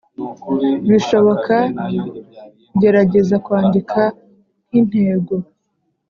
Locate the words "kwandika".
3.45-4.01